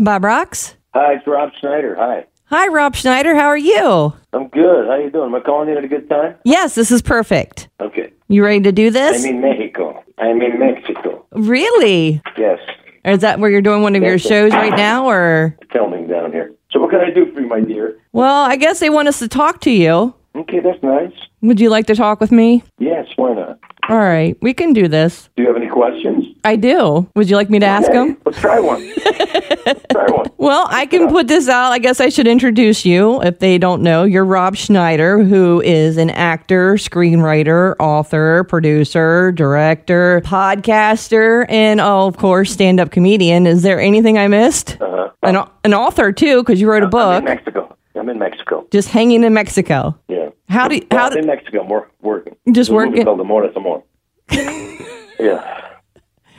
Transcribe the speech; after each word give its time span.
Bob 0.00 0.24
Rocks. 0.24 0.74
Hi, 0.94 1.14
it's 1.14 1.26
Rob 1.26 1.50
Schneider. 1.60 1.94
Hi. 1.98 2.24
Hi, 2.46 2.66
Rob 2.68 2.96
Schneider. 2.96 3.34
How 3.36 3.46
are 3.46 3.56
you? 3.56 4.12
I'm 4.32 4.48
good. 4.48 4.86
How 4.88 4.96
you 4.96 5.10
doing? 5.10 5.26
Am 5.26 5.34
I 5.34 5.40
calling 5.40 5.68
you 5.68 5.76
at 5.76 5.84
a 5.84 5.88
good 5.88 6.08
time? 6.08 6.36
Yes, 6.44 6.74
this 6.74 6.90
is 6.90 7.00
perfect. 7.02 7.68
Okay. 7.80 8.10
You 8.28 8.42
ready 8.44 8.60
to 8.62 8.72
do 8.72 8.90
this? 8.90 9.22
I'm 9.24 9.34
in 9.36 9.40
Mexico. 9.40 10.02
I'm 10.18 10.40
in 10.42 10.58
Mexico. 10.58 11.26
really? 11.32 12.20
Yes. 12.38 12.58
Or 13.04 13.12
is 13.12 13.20
that 13.20 13.38
where 13.40 13.50
you're 13.50 13.62
doing 13.62 13.82
one 13.82 13.94
of 13.94 14.02
your 14.02 14.18
shows 14.18 14.52
right 14.52 14.76
now? 14.76 15.06
Or 15.08 15.56
Filming 15.72 16.08
down 16.08 16.32
here. 16.32 16.52
So 16.70 16.80
what 16.80 16.90
can 16.90 17.00
I 17.00 17.10
do 17.10 17.30
for 17.32 17.40
you, 17.40 17.46
my 17.48 17.60
dear? 17.60 17.96
well, 18.12 18.44
I 18.44 18.56
guess 18.56 18.80
they 18.80 18.90
want 18.90 19.08
us 19.08 19.18
to 19.20 19.28
talk 19.28 19.60
to 19.62 19.70
you. 19.70 20.14
Okay, 20.34 20.60
that's 20.60 20.82
nice. 20.82 21.12
Would 21.42 21.60
you 21.60 21.68
like 21.70 21.86
to 21.86 21.94
talk 21.94 22.20
with 22.20 22.30
me? 22.32 22.62
Yes, 22.78 23.06
why 23.16 23.34
not? 23.34 23.58
All 23.88 23.96
right, 23.98 24.36
we 24.40 24.54
can 24.54 24.72
do 24.72 24.86
this. 24.86 25.28
Do 25.36 25.42
you 25.42 25.48
have 25.48 25.56
any 25.56 25.68
questions? 25.68 26.24
I 26.44 26.54
do. 26.56 27.08
Would 27.16 27.28
you 27.28 27.34
like 27.36 27.50
me 27.50 27.58
to 27.58 27.66
ask 27.66 27.88
Okay, 27.88 27.94
them? 27.98 28.16
Let's 28.24 28.38
try 28.38 28.60
one. 28.60 28.80
Well, 30.38 30.66
I 30.70 30.86
can 30.86 31.08
put 31.08 31.28
this 31.28 31.48
out. 31.48 31.70
I 31.72 31.78
guess 31.78 32.00
I 32.00 32.08
should 32.08 32.26
introduce 32.26 32.84
you 32.86 33.20
if 33.22 33.38
they 33.40 33.58
don't 33.58 33.82
know. 33.82 34.04
You're 34.04 34.24
Rob 34.24 34.56
Schneider, 34.56 35.22
who 35.22 35.60
is 35.60 35.96
an 35.98 36.08
actor, 36.10 36.74
screenwriter, 36.74 37.74
author, 37.78 38.44
producer, 38.44 39.32
director, 39.32 40.22
podcaster, 40.24 41.44
and 41.50 41.80
oh, 41.80 42.06
of 42.06 42.16
course, 42.16 42.50
stand 42.52 42.80
up 42.80 42.90
comedian. 42.90 43.46
Is 43.46 43.62
there 43.62 43.78
anything 43.80 44.16
I 44.18 44.28
missed? 44.28 44.78
Uh-huh. 44.80 45.10
An, 45.22 45.36
an 45.64 45.74
author, 45.74 46.10
too, 46.12 46.42
because 46.42 46.60
you 46.60 46.70
wrote 46.70 46.82
a 46.82 46.86
I'm 46.86 46.90
book. 46.90 47.18
in 47.18 47.24
Mexico. 47.24 47.76
I'm 47.94 48.08
in 48.08 48.18
Mexico. 48.18 48.66
Just 48.70 48.88
hanging 48.88 49.22
in 49.24 49.34
Mexico. 49.34 49.98
Yeah. 50.08 50.30
How 50.48 50.68
do 50.68 50.76
you, 50.76 50.86
Well, 50.90 51.00
how 51.00 51.06
I'm 51.08 51.12
do, 51.12 51.18
in 51.18 51.26
Mexico. 51.26 51.60
I'm 51.60 51.68
wor- 51.68 51.90
working. 52.00 52.34
Just 52.52 52.54
There's 52.54 52.68
a 52.70 52.72
movie 52.72 52.88
working? 52.90 53.04
called 53.04 53.20
Amor 53.20 53.44
es 53.44 53.54
Amor. 53.56 53.82
yeah. 55.20 55.70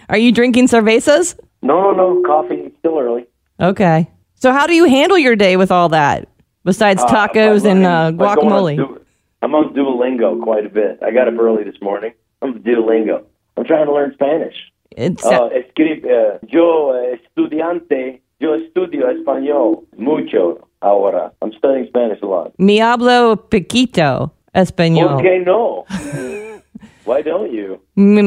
are 0.10 0.18
you 0.18 0.32
drinking 0.32 0.68
cervezas? 0.70 1.38
No, 1.62 1.92
no, 1.92 2.14
no. 2.14 2.22
Coffee. 2.26 2.56
It's 2.56 2.78
still 2.80 2.98
early. 3.00 3.26
Okay. 3.60 4.10
So 4.36 4.52
how 4.52 4.66
do 4.68 4.74
you 4.74 4.86
handle 4.86 5.18
your 5.18 5.36
day 5.36 5.56
with 5.58 5.72
all 5.72 5.90
that 5.90 6.28
besides 6.64 7.02
Uh, 7.04 7.08
tacos 7.08 7.64
by 7.64 7.70
and 7.70 7.86
uh, 7.86 7.90
on 7.90 8.18
guacamole? 8.18 8.76
Du- 8.78 8.98
I'm 9.44 9.54
on 9.56 9.74
Duolingo 9.74 10.42
quite 10.42 10.66
a 10.66 10.70
bit. 10.70 11.00
I 11.02 11.12
got 11.12 11.28
up 11.28 11.38
early 11.40 11.64
this 11.64 11.80
morning. 11.82 12.14
I'm 12.42 12.54
on 12.54 12.60
Duolingo. 12.62 13.24
I'm 13.58 13.66
trying 13.66 13.86
to 13.88 13.94
learn 13.94 14.14
Spanish. 14.14 14.56
It's 14.92 15.24
Uh, 15.26 15.50
escri- 15.50 16.04
uh, 16.06 16.38
yo 16.48 16.92
eh, 16.94 17.18
estudiante, 17.18 18.22
yo 18.40 18.56
estudio 18.56 19.10
español 19.10 19.84
mucho 19.98 20.68
ahora. 20.82 21.32
I'm 21.42 21.54
studying 21.54 21.88
Spanish 21.88 22.22
a 22.22 22.26
lot. 22.26 22.54
mi 22.58 22.80
hablo 22.80 23.36
poquito 23.50 24.32
¿Por 24.54 24.62
español. 24.62 25.22
qué 25.22 25.40
no? 25.46 25.86
Why 27.06 27.22
don't 27.24 27.52
you? 27.52 27.80
Mi- 27.96 28.22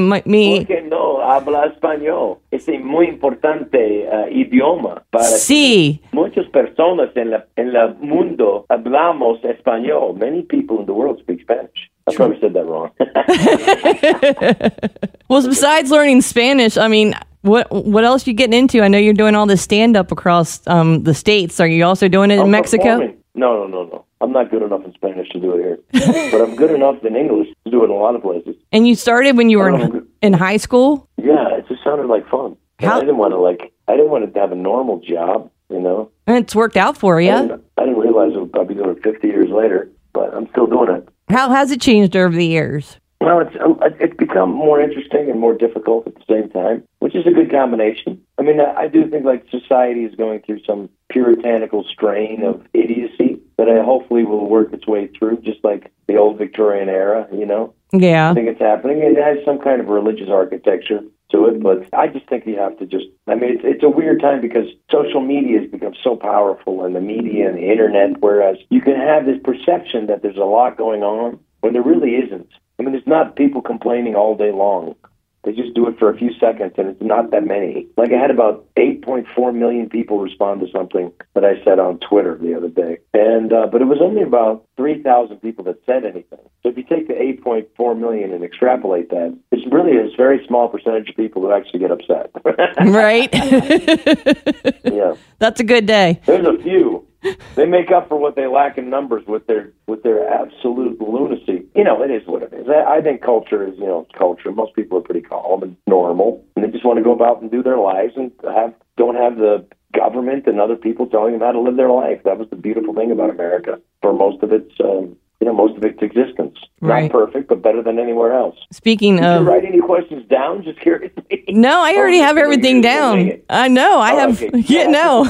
¿Por 0.59 0.67
qué 0.67 0.83
no 0.83 1.21
habla 1.21 1.67
español? 1.67 2.39
Es 2.55 2.69
muy 2.69 3.09
importante 3.09 4.07
uh, 4.07 4.29
idioma 4.31 5.03
para 5.11 5.25
sí. 5.25 6.01
muchas 6.13 6.47
personas 6.51 7.11
en 7.17 7.31
la 7.31 7.47
en 7.57 7.75
el 7.75 7.97
mundo 7.97 8.65
hablamos 8.69 9.45
español. 9.45 10.17
Many 10.17 10.43
people 10.43 10.79
in 10.79 10.87
the 10.87 10.93
world 10.93 11.19
speak 11.19 11.41
Spanish. 11.41 11.91
I 12.07 12.15
probably 12.15 12.39
said 12.41 12.53
that 12.53 12.65
wrong. 12.65 12.91
Well, 15.29 15.43
besides 15.49 15.91
learning 15.91 16.21
Spanish, 16.21 16.77
I 16.77 16.87
mean, 16.87 17.15
what 17.41 17.67
what 17.73 18.05
else 18.05 18.27
you 18.27 18.35
getting 18.35 18.57
into? 18.57 18.83
I 18.83 18.89
know 18.89 18.99
you're 18.99 19.15
doing 19.15 19.35
all 19.35 19.47
this 19.47 19.63
stand 19.63 19.97
up 19.97 20.13
across 20.13 20.65
um, 20.69 21.03
the 21.03 21.15
states. 21.15 21.59
Are 21.59 21.67
you 21.67 21.85
also 21.85 22.09
doing 22.09 22.31
it 22.31 22.35
in 22.35 22.43
I'm 22.43 22.51
Mexico? 22.51 22.85
performing. 22.85 23.17
No, 23.35 23.57
no, 23.57 23.67
no, 23.67 23.85
no. 23.85 24.05
I'm 24.21 24.33
not 24.33 24.51
good 24.51 24.63
enough 24.63 24.85
in 24.85 24.93
Spanish 24.95 25.29
to 25.31 25.41
do 25.41 25.57
it 25.57 25.83
here, 25.93 26.31
but 26.31 26.41
I'm 26.41 26.55
good 26.55 26.71
enough 26.71 27.05
in 27.05 27.17
English 27.17 27.49
to 27.65 27.71
do 27.71 27.83
it 27.83 27.87
in 27.87 27.91
a 27.91 27.95
lot 27.95 28.15
of 28.15 28.23
places. 28.23 28.55
And 28.71 28.87
you 28.87 28.95
started 28.95 29.37
when 29.37 29.51
you 29.51 29.59
were 29.59 29.69
in, 29.69 30.07
in 30.23 30.33
high 30.33 30.57
school. 30.57 31.09
Yeah, 31.17 31.54
sounded 31.85 32.07
like 32.07 32.29
fun. 32.29 32.57
How- 32.81 32.97
I 32.97 33.01
didn't 33.01 33.19
want 33.19 33.33
to 33.33 33.39
like. 33.39 33.73
I 33.87 33.93
didn't 33.97 34.11
want 34.11 34.33
to 34.33 34.41
have 34.41 34.51
a 34.53 34.57
normal 34.57 34.99
job, 35.01 35.51
you 35.71 35.79
know. 35.81 36.11
And 36.27 36.37
it's 36.39 36.55
worked 36.55 36.77
out 36.77 36.97
for 36.97 37.21
you. 37.21 37.31
I 37.31 37.43
didn't 37.43 37.99
realize 37.99 38.33
it 38.35 38.41
would- 38.41 38.59
I'd 38.59 38.69
be 38.69 38.75
doing 38.75 38.91
it 38.97 39.03
50 39.03 39.29
years 39.29 39.51
later, 39.51 39.91
but 40.13 40.35
I'm 40.35 40.49
still 40.49 40.67
doing 40.67 40.91
it. 40.91 41.09
How 41.29 41.51
has 41.51 41.71
it 41.71 41.81
changed 41.81 42.17
over 42.17 42.35
the 42.35 42.47
years? 42.47 42.99
Well, 43.21 43.41
it's 43.41 43.57
um, 43.65 43.79
it's 44.01 44.15
become 44.17 44.51
more 44.51 44.81
interesting 44.81 45.31
and 45.31 45.41
more 45.41 45.55
difficult 45.55 46.07
at 46.07 46.15
the 46.17 46.25
same 46.29 46.51
time, 46.51 46.83
which 46.99 47.15
is 47.15 47.27
a 47.27 47.31
good 47.31 47.51
combination. 47.51 48.21
I 48.39 48.43
mean, 48.43 48.61
I, 48.61 48.75
I 48.83 48.89
do 48.89 49.09
think 49.09 49.25
like 49.25 49.47
society 49.51 50.05
is 50.05 50.15
going 50.15 50.41
through 50.41 50.61
some 50.67 50.91
puritanical 51.09 51.85
strain 51.85 52.43
of 52.45 52.61
idiocy 52.75 53.41
that 53.57 53.69
I 53.69 53.83
hopefully 53.83 54.25
will 54.25 54.49
work 54.49 54.73
its 54.73 54.87
way 54.87 55.09
through, 55.09 55.39
just 55.43 55.63
like 55.65 55.93
the 56.07 56.17
old 56.17 56.39
Victorian 56.39 56.89
era. 56.89 57.27
You 57.33 57.47
know, 57.47 57.75
Yeah. 57.93 58.31
I 58.31 58.35
think 58.35 58.49
it's 58.49 58.61
happening. 58.61 58.99
It 58.99 59.17
has 59.17 59.45
some 59.45 59.59
kind 59.59 59.81
of 59.81 59.89
religious 59.89 60.29
architecture 60.29 61.01
to 61.31 61.47
it, 61.47 61.63
but 61.63 61.87
I 61.93 62.09
just 62.09 62.29
think 62.29 62.47
you 62.47 62.59
have 62.59 62.79
to 62.79 62.87
just. 62.87 63.07
I 63.27 63.35
mean, 63.35 63.55
it's, 63.55 63.63
it's 63.65 63.83
a 63.83 63.89
weird 63.89 64.21
time 64.21 64.41
because 64.41 64.67
social 64.91 65.21
media 65.21 65.61
has 65.61 65.71
become 65.71 65.95
so 66.03 66.17
powerful, 66.17 66.85
and 66.85 66.95
the 66.95 67.01
media 67.01 67.49
and 67.49 67.57
the 67.57 67.71
internet. 67.71 68.21
Whereas 68.21 68.57
you 68.71 68.81
can 68.81 68.97
have 68.97 69.27
this 69.27 69.39
perception 69.43 70.07
that 70.07 70.23
there's 70.23 70.37
a 70.37 70.45
lot 70.45 70.77
going 70.77 71.03
on 71.03 71.39
when 71.61 71.73
there 71.73 71.83
really 71.83 72.17
isn't. 72.17 72.49
I 72.79 72.83
mean, 72.83 72.93
there's 72.93 73.07
not 73.07 73.37
people 73.37 73.63
complaining 73.63 74.17
all 74.17 74.37
day 74.37 74.51
long. 74.51 74.97
They 75.45 75.53
just 75.53 75.75
do 75.75 75.87
it 75.89 75.99
for 75.99 76.11
a 76.11 76.17
few 76.17 76.31
seconds, 76.41 76.73
and 76.79 76.89
it's 76.89 77.03
not 77.03 77.31
that 77.31 77.45
many. 77.47 77.87
Like 77.97 78.11
I 78.13 78.21
had 78.21 78.31
about 78.31 78.67
8.4 78.77 79.55
million 79.55 79.89
people 79.89 80.19
respond 80.19 80.61
to 80.61 80.67
something 80.73 81.13
that 81.35 81.45
I 81.45 81.63
said 81.65 81.79
on 81.79 81.99
Twitter 81.99 82.39
the 82.41 82.55
other 82.55 82.69
day, 82.69 82.99
and 83.13 83.53
uh, 83.53 83.67
but 83.71 83.83
it 83.83 83.87
was 83.87 83.99
only 84.01 84.23
about 84.23 84.67
3,000 84.77 85.37
people 85.39 85.65
that 85.65 85.77
said 85.87 86.05
anything. 86.05 86.39
So 86.63 86.71
if 86.71 86.77
you 86.77 86.83
take 86.85 87.09
the 87.09 87.15
8.4 87.15 87.99
million 87.99 88.33
and 88.33 88.43
extrapolate 88.43 89.11
that, 89.11 89.37
it's 89.53 89.67
really 89.73 89.97
a 89.99 90.09
very 90.17 90.45
small 90.47 90.69
percentage 90.69 91.11
of 91.11 91.17
people 91.17 91.43
who 91.43 91.53
actually 91.53 91.81
get 91.81 91.91
upset. 91.91 92.31
Right. 92.85 93.29
yeah, 94.85 95.15
That's 95.39 95.61
a 95.61 95.65
good 95.65 95.87
day. 95.87 96.21
there's 96.27 96.47
a 96.47 96.63
few. 96.63 97.04
They 97.55 97.67
make 97.67 97.91
up 97.93 98.09
for 98.09 98.17
what 98.19 98.35
they 98.35 98.47
lack 98.47 98.79
in 98.79 98.91
numbers 98.91 99.25
with 99.27 99.47
their 99.47 99.73
with 99.87 100.03
their 100.03 100.29
absolute 100.29 101.01
lunacy. 101.01 101.65
You 101.75 101.85
know, 101.85 102.03
it 102.03 102.11
is 102.11 102.27
what 102.27 102.43
it 102.43 102.53
is. 102.53 102.67
I, 102.69 102.97
I 102.97 103.01
think 103.01 103.23
culture 103.23 103.67
is 103.67 103.79
you 103.79 103.87
know 103.87 104.07
culture. 104.17 104.51
Most 104.51 104.75
people 104.75 104.99
are 104.99 105.03
pretty 105.03 105.21
calm 105.21 105.63
and 105.63 105.77
normal, 105.87 106.45
and 106.57 106.65
they 106.65 106.71
just 106.71 106.85
want 106.85 106.99
to 106.99 107.05
go 107.05 107.13
about 107.13 107.41
and 107.41 107.51
do 107.51 107.63
their 107.63 107.79
lives 107.79 108.15
and 108.17 108.33
have 108.43 108.75
don't 108.97 109.15
have 109.15 109.37
the 109.37 109.65
government 109.95 110.47
and 110.47 110.61
other 110.61 110.77
people 110.77 111.07
telling 111.07 111.33
them 111.33 111.41
how 111.41 111.53
to 111.53 111.61
live 111.61 111.77
their 111.77 111.91
life. 111.91 112.21
That 112.25 112.39
was 112.39 112.51
the 112.51 112.57
beautiful 112.57 112.93
thing 112.93 113.13
about 113.13 113.31
America 113.31 113.81
for 114.03 114.13
most 114.13 114.43
of 114.43 114.53
its 114.53 114.73
um, 114.83 115.17
you 115.45 115.51
know 115.51 115.57
most 115.57 115.77
of 115.77 115.85
its 115.85 116.01
existence. 116.01 116.57
Right. 116.81 117.13
Not 117.13 117.13
perfect, 117.13 117.49
but 117.49 117.63
better 117.63 117.83
than 117.83 117.99
anywhere 117.99 118.33
else. 118.33 118.57
Speaking 118.73 119.17
Did 119.17 119.23
you 119.23 119.29
of, 119.29 119.47
write 119.47 119.65
any 119.65 119.81
questions 119.81 120.27
down? 120.29 120.63
Just 120.65 120.81
curiously. 120.81 121.45
no, 121.49 121.83
I 121.83 121.97
already 121.97 122.21
oh, 122.21 122.25
have 122.25 122.37
everything 122.39 122.81
down. 122.81 123.43
I 123.51 123.69
know. 123.69 124.01
I 124.01 124.13
oh, 124.13 124.19
have. 124.19 124.43
Oh, 124.43 124.47
Okay. 124.49 124.65
Yeah, 124.75 124.87
no. 124.87 125.25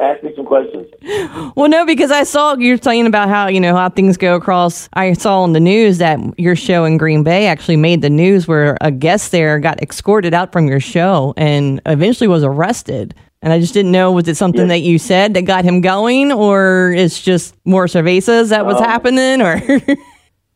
Ask 0.00 0.22
me 0.22 0.32
some 0.36 0.46
questions. 0.46 0.86
Well, 1.56 1.68
no, 1.68 1.84
because 1.84 2.10
I 2.10 2.22
saw 2.24 2.54
you're 2.56 2.78
saying 2.78 3.06
about 3.06 3.28
how 3.28 3.48
you 3.48 3.60
know 3.60 3.74
how 3.74 3.88
things 3.88 4.16
go 4.16 4.36
across. 4.36 4.88
I 4.92 5.12
saw 5.14 5.42
on 5.42 5.52
the 5.52 5.60
news 5.60 5.98
that 5.98 6.18
your 6.38 6.54
show 6.54 6.84
in 6.84 6.96
Green 6.98 7.22
Bay 7.22 7.46
actually 7.46 7.76
made 7.76 8.02
the 8.02 8.10
news 8.10 8.46
where 8.46 8.76
a 8.80 8.90
guest 8.90 9.32
there 9.32 9.58
got 9.58 9.82
escorted 9.82 10.34
out 10.34 10.52
from 10.52 10.68
your 10.68 10.80
show 10.80 11.34
and 11.36 11.80
eventually 11.86 12.28
was 12.28 12.44
arrested. 12.44 13.14
And 13.42 13.52
I 13.52 13.58
just 13.58 13.72
didn't 13.72 13.92
know 13.92 14.12
was 14.12 14.28
it 14.28 14.36
something 14.36 14.68
that 14.68 14.80
you 14.80 14.98
said 14.98 15.34
that 15.34 15.42
got 15.42 15.64
him 15.64 15.80
going, 15.80 16.30
or 16.30 16.92
it's 16.94 17.20
just 17.20 17.54
more 17.64 17.86
cervezas 17.86 18.50
that 18.50 18.66
was 18.66 18.76
Um, 18.76 18.84
happening, 18.84 19.40
or 19.40 19.54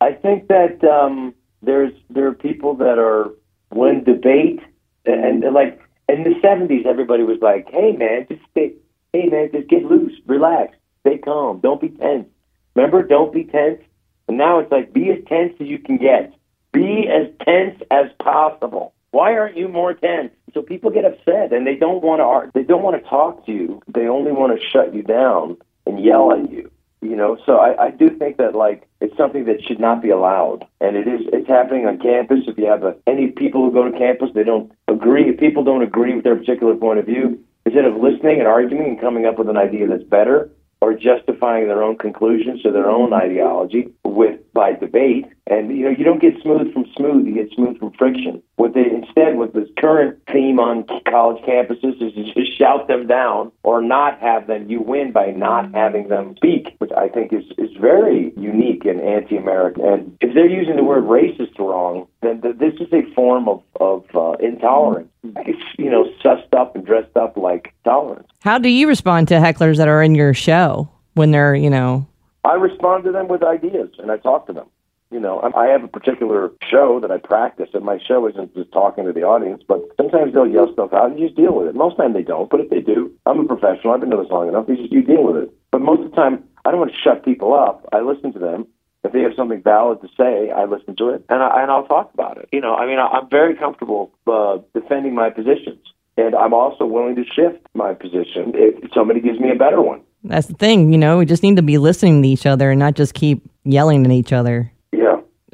I 0.01 0.11
think 0.13 0.47
that 0.49 0.83
um, 0.83 1.33
there's 1.63 1.93
there 2.09 2.27
are 2.27 2.33
people 2.33 2.75
that 2.75 2.99
are 2.99 3.31
when 3.69 4.03
debate 4.03 4.59
and, 5.05 5.43
and 5.43 5.53
like 5.53 5.81
in 6.07 6.23
the 6.23 6.35
seventies, 6.41 6.85
everybody 6.87 7.23
was 7.23 7.39
like, 7.41 7.67
"Hey 7.71 7.93
man, 7.93 8.27
just 8.29 8.41
stay, 8.51 8.73
hey 9.13 9.29
man, 9.29 9.49
just 9.51 9.67
get 9.67 9.83
loose, 9.83 10.13
relax, 10.27 10.77
stay 11.01 11.17
calm, 11.17 11.59
don't 11.61 11.81
be 11.81 11.89
tense." 11.89 12.27
Remember, 12.75 13.01
don't 13.03 13.33
be 13.33 13.45
tense. 13.45 13.81
And 14.27 14.37
now 14.37 14.59
it's 14.59 14.71
like, 14.71 14.91
be 14.91 15.09
as 15.09 15.19
tense 15.27 15.53
as 15.61 15.67
you 15.67 15.79
can 15.79 15.97
get. 15.97 16.33
Be 16.73 17.07
as 17.07 17.27
tense 17.45 17.81
as 17.89 18.07
possible. 18.19 18.93
Why 19.15 19.37
aren't 19.37 19.55
you 19.55 19.69
more 19.69 19.93
tense? 19.93 20.33
So 20.53 20.61
people 20.61 20.91
get 20.91 21.05
upset 21.05 21.53
and 21.53 21.65
they 21.65 21.75
don't 21.75 22.03
want 22.03 22.19
to. 22.19 22.51
They 22.53 22.65
don't 22.65 22.83
want 22.83 23.01
to 23.01 23.09
talk 23.09 23.45
to 23.45 23.51
you. 23.53 23.81
They 23.87 24.07
only 24.07 24.33
want 24.33 24.59
to 24.59 24.67
shut 24.67 24.93
you 24.93 25.03
down 25.03 25.55
and 25.85 26.03
yell 26.03 26.33
at 26.33 26.51
you 26.51 26.69
you 27.01 27.15
know 27.15 27.37
so 27.45 27.57
I, 27.57 27.85
I 27.85 27.91
do 27.91 28.09
think 28.09 28.37
that 28.37 28.55
like 28.55 28.87
it's 28.99 29.15
something 29.15 29.45
that 29.45 29.63
should 29.63 29.79
not 29.79 30.01
be 30.01 30.09
allowed 30.09 30.65
and 30.81 30.95
it 30.95 31.07
is 31.07 31.21
it's 31.31 31.47
happening 31.47 31.85
on 31.85 31.99
campus 31.99 32.39
if 32.47 32.57
you 32.57 32.65
have 32.65 32.83
a, 32.83 32.95
any 33.05 33.27
people 33.27 33.63
who 33.63 33.71
go 33.71 33.89
to 33.89 33.97
campus 33.97 34.29
they 34.33 34.43
don't 34.43 34.71
agree 34.87 35.29
if 35.29 35.39
people 35.39 35.63
don't 35.63 35.83
agree 35.83 36.15
with 36.15 36.23
their 36.23 36.35
particular 36.35 36.75
point 36.75 36.97
of 36.97 37.05
view 37.05 37.39
instead 37.65 37.85
of 37.85 37.97
listening 37.97 38.39
and 38.39 38.47
arguing 38.47 38.87
and 38.87 39.01
coming 39.01 39.25
up 39.27 39.37
with 39.37 39.49
an 39.49 39.57
idea 39.57 39.87
that's 39.87 40.03
better 40.03 40.49
or 40.81 40.93
justifying 40.93 41.67
their 41.67 41.83
own 41.83 41.97
conclusions 41.97 42.63
to 42.63 42.71
their 42.71 42.89
own 42.89 43.13
ideology 43.13 43.93
with 44.03 44.39
by 44.53 44.73
debate 44.73 45.27
and 45.47 45.75
you 45.75 45.83
know 45.83 45.89
you 45.89 46.03
don't 46.03 46.21
get 46.21 46.33
smooth 46.41 46.71
from 46.73 46.85
smooth 46.95 47.25
you 47.25 47.33
get 47.33 47.51
smooth 47.53 47.77
from 47.79 47.91
friction 47.93 48.41
what 48.55 48.73
they 48.73 48.85
instead 48.89 49.37
with 49.37 49.53
this 49.53 49.69
current 49.77 50.17
theme 50.31 50.59
on 50.59 50.85
college 51.09 51.41
campuses 51.43 52.01
is 52.01 52.13
to 52.13 52.33
just 52.33 52.57
shout 52.57 52.87
them 52.87 53.07
down 53.07 53.51
or 53.63 53.81
not 53.81 54.19
have 54.19 54.47
them 54.47 54.69
you 54.69 54.81
win 54.81 55.11
by 55.11 55.27
not 55.31 55.73
having 55.73 56.07
them 56.07 56.35
speak 56.37 56.75
which 56.79 56.91
I 56.95 57.09
think 57.09 57.33
is 57.33 57.43
is 57.57 57.75
very 57.79 58.33
unique 58.37 58.85
and 58.85 59.01
anti-American. 59.01 59.85
And 59.85 60.17
if 60.21 60.33
they're 60.33 60.49
using 60.49 60.75
the 60.75 60.83
word 60.83 61.03
racist 61.03 61.57
wrong, 61.59 62.07
then 62.21 62.41
th- 62.41 62.57
this 62.57 62.73
is 62.75 62.91
a 62.93 63.03
form 63.13 63.47
of 63.47 63.63
of 63.79 64.03
uh, 64.15 64.33
intolerance. 64.39 65.09
It's 65.23 65.61
you 65.77 65.89
know 65.89 66.05
sussed 66.23 66.53
up 66.53 66.75
and 66.75 66.85
dressed 66.85 67.15
up 67.15 67.37
like 67.37 67.73
tolerance. 67.83 68.27
How 68.41 68.57
do 68.57 68.69
you 68.69 68.87
respond 68.87 69.27
to 69.29 69.35
hecklers 69.35 69.77
that 69.77 69.87
are 69.87 70.01
in 70.01 70.15
your 70.15 70.33
show 70.33 70.89
when 71.13 71.31
they're 71.31 71.55
you 71.55 71.69
know? 71.69 72.07
I 72.43 72.53
respond 72.53 73.03
to 73.05 73.11
them 73.11 73.27
with 73.27 73.41
ideas 73.43 73.89
and 73.97 74.11
I 74.11 74.17
talk 74.17 74.45
to 74.47 74.53
them. 74.53 74.67
You 75.15 75.21
know, 75.21 75.39
I 75.55 75.67
have 75.67 75.81
a 75.81 75.87
particular 75.87 76.51
show 76.69 76.99
that 76.99 77.09
I 77.09 77.19
practice, 77.19 77.69
and 77.73 77.85
my 77.85 77.99
show 78.05 78.27
isn't 78.27 78.53
just 78.53 78.73
talking 78.73 79.05
to 79.05 79.13
the 79.13 79.23
audience, 79.23 79.63
but 79.65 79.79
sometimes 79.95 80.33
they'll 80.33 80.45
yell 80.45 80.73
stuff 80.73 80.91
out 80.91 81.09
and 81.09 81.17
you 81.17 81.27
just 81.27 81.37
deal 81.37 81.55
with 81.55 81.69
it. 81.69 81.73
Most 81.73 81.95
time 81.95 82.11
they 82.11 82.21
don't, 82.21 82.49
but 82.49 82.59
if 82.59 82.69
they 82.69 82.81
do, 82.81 83.13
I'm 83.25 83.39
a 83.39 83.45
professional. 83.45 83.93
I've 83.93 84.01
been 84.01 84.09
doing 84.09 84.23
this 84.23 84.29
long 84.29 84.49
enough. 84.49 84.65
You 84.67 84.75
just 84.75 84.91
you 84.91 85.03
deal 85.03 85.23
with 85.23 85.37
it. 85.37 85.53
But 85.71 85.79
most 85.79 86.01
of 86.01 86.09
the 86.09 86.17
time, 86.17 86.43
I 86.65 86.71
don't 86.71 86.81
want 86.81 86.91
to 86.91 86.99
shut 86.99 87.23
people 87.23 87.53
up. 87.53 87.87
I 87.93 88.01
listen 88.01 88.33
to 88.33 88.39
them. 88.39 88.67
If 89.05 89.13
they 89.13 89.21
have 89.21 89.31
something 89.37 89.61
valid 89.63 90.01
to 90.01 90.09
say, 90.17 90.51
I 90.51 90.65
listen 90.65 90.97
to 90.97 91.11
it 91.11 91.23
and 91.29 91.41
I, 91.41 91.61
and 91.61 91.71
I'll 91.71 91.87
talk 91.87 92.13
about 92.13 92.37
it. 92.37 92.49
You 92.51 92.59
know, 92.59 92.75
I 92.75 92.85
mean, 92.85 92.99
I, 92.99 93.07
I'm 93.07 93.29
very 93.29 93.55
comfortable 93.55 94.11
uh, 94.27 94.57
defending 94.73 95.15
my 95.15 95.29
positions, 95.29 95.79
and 96.17 96.35
I'm 96.35 96.53
also 96.53 96.85
willing 96.85 97.15
to 97.15 97.23
shift 97.23 97.65
my 97.73 97.93
position 97.93 98.51
if 98.53 98.91
somebody 98.93 99.21
gives 99.21 99.39
me 99.39 99.49
a 99.49 99.55
better 99.55 99.81
one. 99.81 100.01
That's 100.25 100.47
the 100.47 100.55
thing, 100.55 100.91
you 100.91 100.97
know. 100.97 101.19
We 101.19 101.25
just 101.25 101.41
need 101.41 101.55
to 101.55 101.61
be 101.61 101.77
listening 101.77 102.21
to 102.21 102.27
each 102.27 102.45
other 102.45 102.69
and 102.69 102.79
not 102.79 102.95
just 102.95 103.13
keep 103.13 103.49
yelling 103.63 104.03
at 104.03 104.11
each 104.11 104.33
other. 104.33 104.73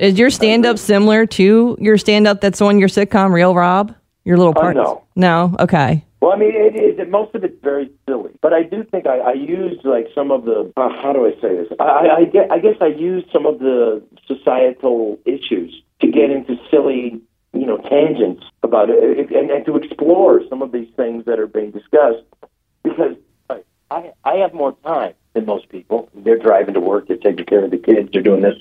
Is 0.02 0.18
your 0.18 0.32
stand 0.32 0.66
up 0.66 0.80
similar 0.80 1.28
to 1.28 1.78
your 1.80 1.96
stand 1.96 2.26
up 2.26 2.42
that's 2.42 2.60
on 2.60 2.80
your 2.80 2.90
sitcom, 2.90 3.32
Real 3.32 3.54
Rob? 3.54 3.94
Your 4.26 4.36
little 4.36 4.58
Uh, 4.58 4.74
no. 4.74 5.04
No? 5.16 5.56
Okay. 5.60 6.04
Well, 6.22 6.32
I 6.32 6.38
mean, 6.38 6.54
it 6.56 6.76
is. 6.76 7.08
Most 7.08 7.36
of 7.36 7.44
it's 7.44 7.62
very 7.62 7.92
silly, 8.10 8.32
but 8.42 8.52
I 8.52 8.64
do 8.64 8.84
think 8.84 9.06
I, 9.06 9.20
I 9.20 9.34
used 9.34 9.86
like 9.86 10.08
some 10.16 10.32
of 10.32 10.46
the. 10.46 10.74
Uh, 10.76 10.90
how 10.90 11.14
do 11.14 11.28
I 11.28 11.34
say 11.40 11.56
this? 11.56 11.68
I, 11.80 11.84
I, 11.84 12.16
I, 12.18 12.26
guess, 12.26 12.48
I 12.50 12.58
guess 12.58 12.76
I 12.82 12.88
used 12.88 13.28
some 13.32 13.46
of 13.46 13.60
the 13.60 14.02
societal 14.28 15.20
issues 15.26 15.84
to 16.00 16.08
get 16.08 16.32
into 16.32 16.58
silly, 16.72 17.22
you 17.54 17.66
know, 17.68 17.78
tangents 17.78 18.44
about 18.64 18.90
it, 18.90 19.32
and, 19.32 19.52
and 19.52 19.66
to 19.68 19.76
explore 19.76 20.42
some 20.50 20.64
of 20.64 20.72
these 20.72 20.90
things 20.96 21.26
that 21.26 21.40
are 21.40 21.48
being 21.48 21.70
discussed. 21.70 22.24
Because 22.84 23.18
I, 23.92 24.14
I 24.24 24.36
have 24.38 24.54
more 24.56 24.76
time 24.84 25.14
than 25.34 25.46
most 25.46 25.70
people. 25.70 26.10
They're 26.16 26.40
driving 26.40 26.74
to 26.74 26.80
work. 26.80 27.08
They're 27.08 27.18
taking 27.18 27.46
care 27.46 27.64
of 27.64 27.70
the 27.70 27.78
kids. 27.78 28.10
They're 28.12 28.24
doing 28.24 28.42
this. 28.42 28.56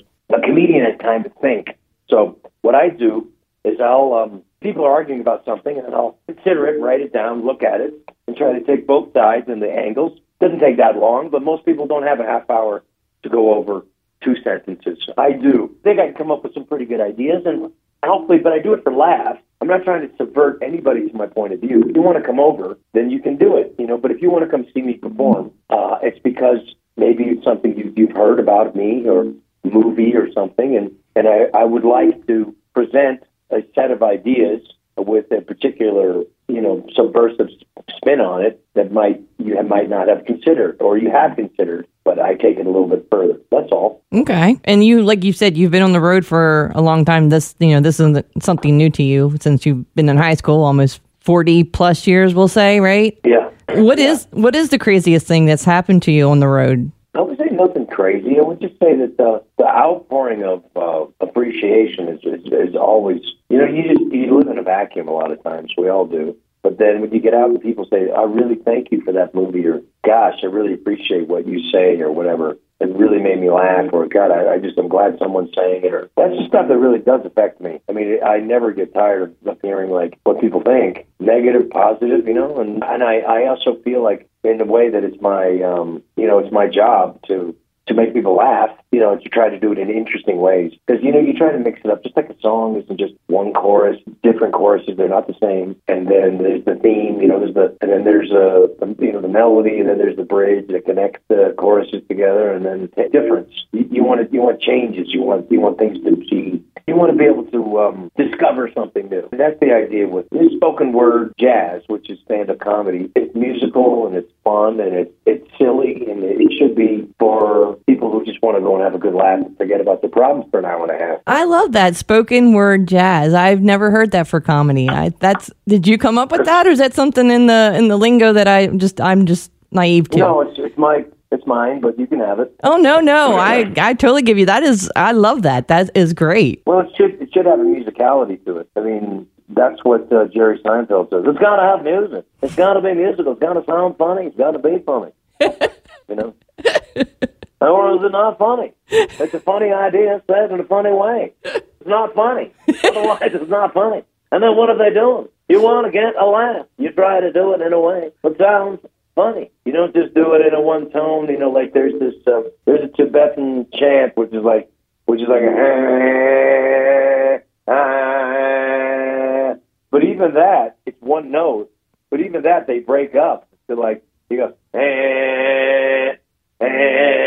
Comedian 0.51 0.83
has 0.83 0.99
time 0.99 1.23
to 1.23 1.29
think. 1.41 1.77
So 2.09 2.37
what 2.61 2.75
I 2.75 2.89
do 2.89 3.31
is 3.63 3.79
I'll 3.79 4.13
um, 4.13 4.41
people 4.59 4.83
are 4.83 4.91
arguing 4.91 5.21
about 5.21 5.45
something, 5.45 5.77
and 5.77 5.95
I'll 5.95 6.17
consider 6.27 6.67
it, 6.67 6.81
write 6.81 6.99
it 6.99 7.13
down, 7.13 7.45
look 7.45 7.63
at 7.63 7.79
it, 7.79 7.93
and 8.27 8.35
try 8.35 8.51
to 8.51 8.63
take 8.65 8.85
both 8.85 9.13
sides 9.13 9.45
and 9.47 9.61
the 9.61 9.71
angles. 9.71 10.19
Doesn't 10.41 10.59
take 10.59 10.75
that 10.75 10.97
long, 10.97 11.29
but 11.29 11.41
most 11.41 11.63
people 11.63 11.87
don't 11.87 12.03
have 12.03 12.19
a 12.19 12.25
half 12.25 12.49
hour 12.49 12.83
to 13.23 13.29
go 13.29 13.53
over 13.53 13.85
two 14.21 14.35
sentences. 14.43 15.07
I 15.17 15.31
do. 15.31 15.73
I 15.79 15.83
think 15.83 15.99
I 16.01 16.07
can 16.07 16.15
come 16.15 16.31
up 16.31 16.43
with 16.43 16.53
some 16.53 16.65
pretty 16.65 16.85
good 16.85 16.99
ideas, 16.99 17.43
and 17.45 17.71
hopefully, 18.03 18.39
but 18.39 18.51
I 18.51 18.59
do 18.59 18.73
it 18.73 18.83
for 18.83 18.91
laughs. 18.91 19.39
I'm 19.61 19.69
not 19.69 19.85
trying 19.85 20.09
to 20.09 20.13
subvert 20.17 20.61
anybody's 20.61 21.13
my 21.13 21.27
point 21.27 21.53
of 21.53 21.61
view. 21.61 21.83
If 21.87 21.95
you 21.95 22.01
want 22.01 22.17
to 22.17 22.23
come 22.23 22.41
over, 22.41 22.77
then 22.93 23.09
you 23.09 23.21
can 23.21 23.37
do 23.37 23.55
it, 23.55 23.73
you 23.79 23.87
know. 23.87 23.97
But 23.97 24.11
if 24.11 24.21
you 24.21 24.29
want 24.29 24.43
to 24.43 24.51
come 24.51 24.65
see 24.73 24.81
me 24.81 24.95
perform, 24.95 25.51
uh, 25.69 25.99
it's 26.01 26.19
because 26.19 26.59
maybe 26.97 27.23
it's 27.25 27.45
something 27.45 27.77
you, 27.77 27.93
you've 27.95 28.17
heard 28.17 28.39
about 28.39 28.75
me 28.75 29.07
or 29.07 29.31
movie 29.63 30.15
or 30.15 30.31
something, 30.33 30.75
and 30.75 30.91
and 31.15 31.27
I, 31.27 31.47
I 31.53 31.63
would 31.63 31.83
like 31.83 32.25
to 32.27 32.55
present 32.73 33.23
a 33.49 33.63
set 33.75 33.91
of 33.91 34.01
ideas 34.01 34.61
with 34.97 35.31
a 35.31 35.41
particular, 35.41 36.23
you 36.47 36.61
know, 36.61 36.85
subversive 36.95 37.49
spin 37.95 38.21
on 38.21 38.43
it 38.43 38.63
that 38.75 38.91
might 38.91 39.21
you 39.37 39.61
might 39.63 39.89
not 39.89 40.07
have 40.07 40.25
considered 40.25 40.77
or 40.81 40.97
you 40.97 41.09
have 41.11 41.35
considered, 41.35 41.87
but 42.03 42.19
I 42.19 42.35
take 42.35 42.57
it 42.57 42.65
a 42.65 42.69
little 42.69 42.87
bit 42.87 43.07
further. 43.11 43.39
That's 43.51 43.71
all. 43.71 44.03
Okay. 44.13 44.57
And 44.63 44.83
you, 44.85 45.01
like 45.01 45.23
you 45.23 45.33
said, 45.33 45.57
you've 45.57 45.71
been 45.71 45.83
on 45.83 45.93
the 45.93 46.01
road 46.01 46.25
for 46.25 46.71
a 46.75 46.81
long 46.81 47.05
time. 47.05 47.29
This, 47.29 47.55
you 47.59 47.69
know, 47.69 47.81
this 47.81 47.99
isn't 47.99 48.25
something 48.41 48.77
new 48.77 48.89
to 48.91 49.03
you 49.03 49.37
since 49.41 49.65
you've 49.65 49.93
been 49.95 50.09
in 50.09 50.17
high 50.17 50.35
school, 50.35 50.63
almost 50.63 51.01
40 51.21 51.65
plus 51.65 52.07
years, 52.07 52.33
we'll 52.33 52.47
say, 52.47 52.79
right? 52.79 53.17
Yeah. 53.23 53.49
What 53.75 53.99
is 53.99 54.27
what 54.31 54.53
is 54.53 54.69
the 54.69 54.77
craziest 54.77 55.25
thing 55.25 55.45
that's 55.45 55.63
happened 55.63 56.03
to 56.03 56.11
you 56.11 56.29
on 56.29 56.39
the 56.39 56.47
road? 56.47 56.91
I 57.13 57.21
would 57.21 57.37
say 57.37 57.49
nothing 57.51 57.87
crazy. 57.87 58.39
I 58.39 58.43
would 58.43 58.61
just 58.61 58.79
say 58.79 58.95
that 58.95 59.17
the, 59.17 59.43
the 59.57 59.67
outpouring 59.67 60.43
of 60.43 60.63
uh, 60.75 61.05
appreciation 61.19 62.07
is, 62.07 62.19
is 62.23 62.45
is 62.45 62.75
always 62.75 63.21
you 63.49 63.57
know 63.57 63.65
you 63.65 63.83
just 63.83 64.13
you 64.13 64.37
live 64.37 64.47
in 64.47 64.57
a 64.57 64.63
vacuum 64.63 65.09
a 65.09 65.13
lot 65.13 65.31
of 65.31 65.43
times. 65.43 65.73
We 65.77 65.89
all 65.89 66.05
do. 66.05 66.37
But 66.63 66.77
then 66.77 67.01
when 67.01 67.11
you 67.11 67.19
get 67.19 67.33
out 67.33 67.49
and 67.49 67.61
people 67.61 67.85
say, 67.91 68.11
"I 68.11 68.23
really 68.23 68.55
thank 68.55 68.91
you 68.91 69.01
for 69.01 69.11
that 69.11 69.35
movie," 69.35 69.65
or 69.67 69.81
"Gosh, 70.05 70.39
I 70.43 70.45
really 70.45 70.73
appreciate 70.73 71.27
what 71.27 71.47
you 71.47 71.59
say," 71.71 71.99
or 71.99 72.11
whatever, 72.11 72.57
it 72.79 72.95
really 72.95 73.19
made 73.19 73.41
me 73.41 73.49
laugh, 73.49 73.91
or 73.91 74.07
"God, 74.07 74.31
I, 74.31 74.53
I 74.53 74.57
just 74.59 74.77
I'm 74.77 74.87
glad 74.87 75.19
someone's 75.19 75.53
saying 75.53 75.83
it," 75.83 75.93
or 75.93 76.09
that's 76.15 76.37
the 76.37 76.45
stuff 76.47 76.69
that 76.69 76.77
really 76.77 76.99
does 76.99 77.25
affect 77.25 77.59
me. 77.59 77.81
I 77.89 77.91
mean, 77.91 78.23
I 78.23 78.37
never 78.37 78.71
get 78.71 78.93
tired 78.93 79.35
of 79.45 79.57
hearing 79.61 79.89
like 79.89 80.17
what 80.23 80.39
people 80.39 80.61
think, 80.61 81.07
negative, 81.19 81.69
positive, 81.71 82.25
you 82.25 82.35
know, 82.35 82.61
and 82.61 82.81
and 82.83 83.03
I 83.03 83.17
I 83.17 83.47
also 83.47 83.75
feel 83.83 84.01
like 84.01 84.29
in 84.43 84.57
the 84.57 84.65
way 84.65 84.89
that 84.89 85.03
it's 85.03 85.21
my 85.21 85.61
um 85.61 86.03
you 86.15 86.27
know 86.27 86.39
it's 86.39 86.51
my 86.51 86.67
job 86.67 87.21
to 87.27 87.55
to 87.87 87.93
make 87.93 88.13
people 88.13 88.35
laugh, 88.35 88.69
you 88.91 88.99
know, 88.99 89.17
to 89.17 89.29
try 89.29 89.49
to 89.49 89.59
do 89.59 89.71
it 89.71 89.79
in 89.79 89.89
interesting 89.89 90.37
ways. 90.37 90.71
Because, 90.85 91.03
you 91.03 91.11
know, 91.11 91.19
you 91.19 91.33
try 91.33 91.51
to 91.51 91.57
mix 91.57 91.79
it 91.83 91.89
up 91.89 92.03
just 92.03 92.15
like 92.15 92.29
a 92.29 92.39
song 92.39 92.81
isn't 92.81 92.99
just 92.99 93.13
one 93.27 93.53
chorus, 93.53 93.97
different 94.23 94.53
choruses, 94.53 94.97
they're 94.97 95.09
not 95.09 95.27
the 95.27 95.35
same. 95.41 95.75
And 95.87 96.07
then 96.07 96.37
there's 96.37 96.63
the 96.65 96.75
theme, 96.75 97.21
you 97.21 97.27
know, 97.27 97.39
there's 97.39 97.53
the, 97.53 97.75
and 97.81 97.91
then 97.91 98.03
there's 98.03 98.31
a, 98.31 98.69
you 98.99 99.11
know, 99.11 99.21
the 99.21 99.27
melody, 99.27 99.79
and 99.79 99.89
then 99.89 99.97
there's 99.97 100.15
the 100.15 100.23
bridge 100.23 100.67
that 100.67 100.85
connects 100.85 101.21
the 101.27 101.55
choruses 101.57 102.01
together, 102.07 102.53
and 102.53 102.65
then 102.65 102.89
the 102.95 103.09
difference. 103.09 103.51
You, 103.71 103.87
you 103.91 104.03
want 104.03 104.21
to, 104.21 104.33
you 104.33 104.41
want 104.41 104.61
changes, 104.61 105.07
you 105.13 105.21
want, 105.21 105.51
you 105.51 105.59
want 105.59 105.77
things 105.77 105.97
to 106.03 106.15
be, 106.15 106.63
you 106.87 106.95
want 106.95 107.11
to 107.11 107.17
be 107.17 107.25
able 107.25 107.45
to 107.45 107.79
um, 107.79 108.11
discover 108.17 108.69
something 108.73 109.09
new. 109.09 109.27
And 109.31 109.39
that's 109.39 109.59
the 109.59 109.73
idea 109.73 110.07
with 110.07 110.27
spoken 110.55 110.93
word 110.93 111.33
jazz, 111.39 111.81
which 111.87 112.09
is 112.09 112.19
stand-up 112.25 112.59
comedy. 112.59 113.11
It's 113.15 113.33
musical 113.35 114.07
and 114.07 114.15
it's 114.15 114.31
fun 114.43 114.79
and 114.79 114.93
it's, 114.93 115.13
it's 115.25 115.47
silly 115.57 116.05
and 116.09 116.23
it 116.23 116.51
should 116.57 116.75
be 116.75 117.07
for 117.19 117.70
people 117.87 118.11
who 118.11 118.23
just 118.25 118.41
want 118.41 118.57
to 118.57 118.61
go 118.61 118.75
and 118.75 118.83
have 118.83 118.95
a 118.95 118.99
good 118.99 119.13
laugh 119.13 119.45
and 119.45 119.57
forget 119.57 119.81
about 119.81 120.01
the 120.01 120.07
problems 120.07 120.49
for 120.51 120.59
an 120.59 120.65
hour 120.65 120.83
and 120.83 120.91
a 120.91 121.05
half. 121.05 121.19
I 121.27 121.45
love 121.45 121.71
that 121.73 121.95
spoken 121.95 122.53
word 122.53 122.87
jazz. 122.87 123.33
I've 123.33 123.61
never 123.61 123.91
heard 123.91 124.11
that 124.11 124.27
for 124.27 124.39
comedy. 124.39 124.89
I, 124.89 125.09
that's 125.19 125.49
did 125.67 125.87
you 125.87 125.97
come 125.97 126.17
up 126.17 126.31
with 126.31 126.45
that, 126.45 126.67
or 126.67 126.71
is 126.71 126.79
that 126.79 126.93
something 126.93 127.29
in 127.29 127.47
the 127.47 127.73
in 127.75 127.87
the 127.87 127.97
lingo 127.97 128.33
that 128.33 128.47
I 128.47 128.67
just 128.67 128.99
I'm 128.99 129.25
just 129.25 129.51
naive 129.71 130.09
to? 130.09 130.19
No, 130.19 130.41
it's 130.41 130.57
it's 130.57 130.77
my 130.77 131.05
it's 131.31 131.47
mine, 131.47 131.79
but 131.79 131.97
you 131.97 132.07
can 132.07 132.19
have 132.19 132.39
it. 132.39 132.53
Oh 132.63 132.77
no, 132.77 132.99
no, 132.99 133.37
I 133.37 133.71
I 133.77 133.93
totally 133.93 134.21
give 134.21 134.37
you 134.37 134.45
that. 134.47 134.63
Is 134.63 134.91
I 134.95 135.13
love 135.13 135.43
that. 135.43 135.69
That 135.69 135.89
is 135.95 136.13
great. 136.13 136.61
Well, 136.65 136.81
it 136.81 136.89
should 136.97 137.21
it 137.21 137.29
should 137.33 137.45
have 137.45 137.59
a 137.59 137.63
musicality 137.63 138.43
to 138.45 138.57
it. 138.57 138.69
I 138.75 138.81
mean, 138.81 139.27
that's 139.49 139.83
what 139.83 140.11
uh, 140.11 140.25
Jerry 140.25 140.59
Seinfeld 140.59 141.09
says. 141.09 141.23
It's 141.25 141.39
got 141.39 141.57
to 141.57 141.63
have 141.63 141.83
music. 141.83 142.25
It's 142.41 142.55
got 142.55 142.73
to 142.73 142.81
be 142.81 142.93
musical. 142.93 143.33
It's 143.33 143.41
got 143.41 143.53
to 143.53 143.63
sound 143.65 143.97
funny. 143.97 144.27
It's 144.27 144.37
got 144.37 144.51
to 144.51 144.59
be 144.59 144.79
funny. 144.85 145.11
you 146.09 146.15
know. 146.15 146.35
Or 147.61 147.95
is 147.95 148.03
it 148.03 148.11
not 148.11 148.39
funny? 148.39 148.73
It's 148.87 149.33
a 149.33 149.39
funny 149.39 149.71
idea 149.71 150.21
said 150.27 150.51
in 150.51 150.59
a 150.59 150.63
funny 150.63 150.91
way. 150.91 151.33
It's 151.43 151.85
not 151.85 152.15
funny. 152.15 152.51
Otherwise, 152.83 153.31
it's 153.33 153.49
not 153.49 153.73
funny. 153.73 154.03
And 154.31 154.41
then 154.41 154.55
what 154.55 154.69
are 154.69 154.77
they 154.77 154.93
doing? 154.93 155.27
You 155.47 155.61
want 155.61 155.85
to 155.85 155.91
get 155.91 156.15
a 156.19 156.25
laugh. 156.25 156.65
You 156.77 156.91
try 156.91 157.19
to 157.19 157.31
do 157.31 157.53
it 157.53 157.61
in 157.61 157.73
a 157.73 157.79
way 157.79 158.11
that 158.23 158.37
sounds 158.37 158.79
funny. 159.15 159.51
You 159.65 159.73
don't 159.73 159.93
just 159.93 160.13
do 160.13 160.33
it 160.33 160.47
in 160.47 160.53
a 160.53 160.61
one 160.61 160.89
tone. 160.91 161.27
You 161.29 161.37
know, 161.37 161.49
like 161.49 161.73
there's 161.73 161.99
this 161.99 162.13
uh, 162.25 162.43
there's 162.65 162.85
a 162.85 162.87
Tibetan 162.87 163.67
chant 163.73 164.15
which 164.15 164.31
is 164.33 164.43
like 164.43 164.71
which 165.05 165.21
is 165.21 165.27
like 165.27 165.41
a 165.41 167.41
ah, 167.67 169.55
but 169.91 170.03
even 170.03 170.33
that 170.35 170.77
it's 170.85 171.01
one 171.01 171.31
note. 171.31 171.69
But 172.09 172.21
even 172.21 172.43
that 172.43 172.67
they 172.67 172.79
break 172.79 173.13
up 173.15 173.49
to 173.69 173.75
like 173.75 174.05
you 174.29 174.37
go 174.37 174.53
eh, 174.73 176.15
eh, 176.61 177.20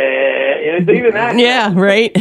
and 0.64 0.88
even 0.90 1.14
that 1.14 1.38
Yeah, 1.48 1.72
right. 1.74 2.14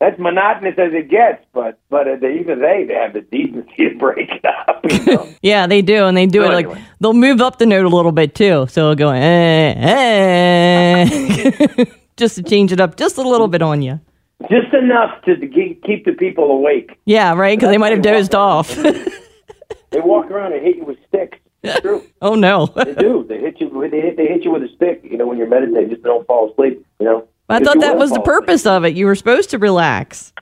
that's 0.00 0.18
monotonous 0.18 0.74
as 0.78 0.92
it 0.92 1.08
gets. 1.10 1.44
But 1.52 1.78
but 1.90 2.08
uh, 2.08 2.16
they, 2.20 2.38
even 2.40 2.60
they 2.60 2.84
they 2.86 2.94
have 2.94 3.12
the 3.12 3.20
decency 3.22 3.90
to 3.90 3.98
break 3.98 4.30
it 4.30 4.44
up. 4.44 4.84
You 4.90 5.04
know? 5.04 5.28
Yeah, 5.42 5.66
they 5.66 5.82
do, 5.82 6.06
and 6.06 6.16
they 6.16 6.26
do 6.26 6.42
So 6.42 6.50
it 6.50 6.54
like 6.54 6.78
they'll 7.00 7.12
move 7.12 7.40
up 7.40 7.58
the 7.58 7.66
note 7.66 7.84
a 7.84 7.88
little 7.94 8.12
bit 8.12 8.34
too. 8.34 8.66
So 8.68 8.92
it'll 8.92 8.94
go 8.94 9.10
eh, 9.10 9.74
eh, 9.76 11.84
just 12.16 12.36
to 12.36 12.42
change 12.42 12.72
it 12.72 12.80
up 12.80 12.96
just 12.96 13.18
a 13.18 13.22
little 13.22 13.48
bit 13.48 13.62
on 13.62 13.82
you. 13.82 14.00
Just 14.50 14.74
enough 14.74 15.22
to 15.24 15.36
keep 15.36 16.04
the 16.04 16.12
people 16.12 16.50
awake. 16.50 16.98
Yeah, 17.06 17.34
right, 17.34 17.56
because 17.56 17.70
they 17.70 17.78
might 17.78 17.92
have 17.92 18.02
dozed 18.02 18.34
off. 18.34 18.74
They 18.74 20.00
walk 20.00 20.30
around 20.30 20.52
and 20.52 20.62
hit 20.62 20.76
you 20.76 20.84
with 20.84 20.98
sticks. 21.08 21.38
It's 21.62 21.80
true. 21.80 22.02
oh 22.20 22.34
no, 22.34 22.66
They 22.66 22.94
do. 22.94 23.24
They 23.28 23.38
hit 23.38 23.60
you. 23.60 23.70
They 23.90 24.00
hit, 24.00 24.16
they 24.16 24.26
hit 24.26 24.44
you 24.44 24.50
with 24.50 24.64
a 24.64 24.68
stick. 24.74 25.00
You 25.04 25.16
know, 25.16 25.26
when 25.26 25.38
you're 25.38 25.48
meditating, 25.48 25.90
just 25.90 26.02
don't 26.02 26.26
fall 26.26 26.50
asleep. 26.52 26.84
You 26.98 27.06
know. 27.06 27.28
I 27.48 27.60
thought 27.60 27.80
that 27.80 27.96
was 27.96 28.10
the 28.10 28.20
purpose 28.20 28.66
of 28.66 28.84
it. 28.84 28.94
You 28.94 29.06
were 29.06 29.14
supposed 29.14 29.50
to 29.50 29.58
relax. 29.58 30.32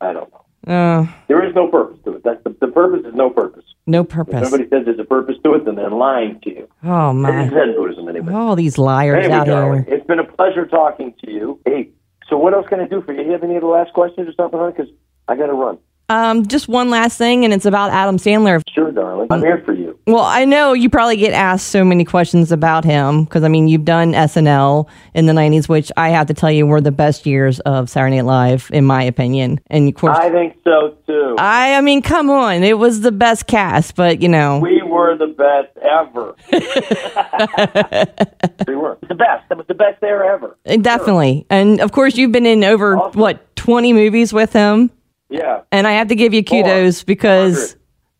I 0.00 0.12
don't 0.12 0.30
know. 0.32 0.72
Uh, 0.72 1.06
There 1.28 1.44
is 1.44 1.54
no 1.56 1.68
purpose 1.68 1.98
to 2.04 2.12
it. 2.14 2.22
That's 2.24 2.42
the, 2.44 2.54
the 2.60 2.68
purpose 2.68 3.04
is 3.04 3.14
no 3.14 3.30
purpose. 3.30 3.64
no 3.86 4.02
If 4.02 4.08
purpose. 4.10 4.42
somebody 4.48 4.68
says 4.70 4.84
there's 4.84 4.98
a 5.00 5.04
purpose 5.04 5.36
to 5.44 5.54
it, 5.54 5.64
then 5.64 5.74
they're 5.74 5.90
lying 5.90 6.38
to 6.44 6.50
you. 6.50 6.68
Oh 6.84 7.12
my! 7.12 7.48
Zen 7.48 7.74
Buddhism 7.76 8.08
anyway. 8.08 8.32
All 8.32 8.54
these 8.54 8.78
liars 8.78 9.24
Anyway, 9.24 9.34
out 9.34 9.46
darling, 9.48 9.84
here. 9.84 9.94
it's 9.94 10.06
been 10.06 10.20
a 10.20 10.24
pleasure 10.24 10.64
talking 10.66 11.14
to 11.24 11.30
you. 11.30 11.58
Hey, 11.66 11.90
so 12.28 12.36
what 12.36 12.54
else 12.54 12.66
can 12.68 12.78
I 12.80 12.86
do 12.86 13.02
for 13.02 13.12
you? 13.12 13.18
Do 13.22 13.26
you 13.26 13.32
have 13.32 13.42
any 13.42 13.56
of 13.56 13.62
the 13.62 13.66
last 13.68 13.92
questions 13.92 14.28
or 14.28 14.32
something? 14.34 14.60
Because 14.70 14.92
I 15.26 15.34
got 15.36 15.46
to 15.46 15.52
run. 15.52 15.78
Um, 16.08 16.46
just 16.46 16.68
one 16.68 16.90
last 16.90 17.16
thing, 17.16 17.44
and 17.44 17.54
it's 17.54 17.64
about 17.64 17.90
Adam 17.90 18.18
Sandler. 18.18 18.60
Sure, 18.74 18.90
darling. 18.90 19.28
I'm 19.30 19.40
here 19.40 19.62
for 19.64 19.72
you. 19.72 19.98
Well, 20.06 20.24
I 20.24 20.44
know 20.44 20.72
you 20.72 20.90
probably 20.90 21.16
get 21.16 21.32
asked 21.32 21.68
so 21.68 21.84
many 21.84 22.04
questions 22.04 22.52
about 22.52 22.84
him 22.84 23.24
because 23.24 23.44
I 23.44 23.48
mean 23.48 23.68
you've 23.68 23.84
done 23.84 24.12
SNL 24.12 24.88
in 25.14 25.26
the 25.26 25.32
'90s, 25.32 25.68
which 25.68 25.90
I 25.96 26.10
have 26.10 26.26
to 26.26 26.34
tell 26.34 26.50
you 26.50 26.66
were 26.66 26.80
the 26.80 26.92
best 26.92 27.24
years 27.24 27.60
of 27.60 27.88
Saturday 27.88 28.16
Night 28.16 28.24
Live, 28.26 28.68
in 28.72 28.84
my 28.84 29.02
opinion. 29.04 29.60
And 29.68 29.88
of 29.88 29.94
course, 29.94 30.18
I 30.18 30.30
think 30.30 30.56
so 30.64 30.96
too. 31.06 31.36
I, 31.38 31.76
I 31.76 31.80
mean, 31.80 32.02
come 32.02 32.28
on, 32.30 32.62
it 32.62 32.78
was 32.78 33.00
the 33.00 33.12
best 33.12 33.46
cast, 33.46 33.94
but 33.94 34.20
you 34.20 34.28
know, 34.28 34.58
we 34.58 34.82
were 34.82 35.16
the 35.16 35.28
best 35.28 35.78
ever. 35.78 36.34
we 38.68 38.76
were 38.76 38.98
the 39.08 39.14
best. 39.14 39.48
That 39.48 39.58
was 39.58 39.66
the 39.68 39.74
best 39.74 40.00
there 40.00 40.24
ever. 40.24 40.56
definitely. 40.80 41.46
And 41.48 41.80
of 41.80 41.92
course, 41.92 42.16
you've 42.16 42.32
been 42.32 42.46
in 42.46 42.64
over 42.64 42.96
Awesome. 42.96 43.20
what 43.20 43.54
20 43.56 43.92
movies 43.92 44.32
with 44.32 44.52
him. 44.52 44.90
Yeah. 45.32 45.62
And 45.72 45.86
I 45.86 45.92
have 45.92 46.08
to 46.08 46.14
give 46.14 46.34
you 46.34 46.44
kudos 46.44 47.04
because 47.04 47.76